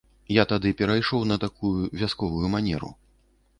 [0.41, 2.93] Я тады перайшоў на такую вясковую манеру.